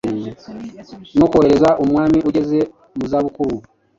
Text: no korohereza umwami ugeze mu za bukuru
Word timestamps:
no 1.19 1.25
korohereza 1.31 1.69
umwami 1.83 2.17
ugeze 2.29 2.59
mu 2.97 3.03
za 3.11 3.19
bukuru 3.25 3.55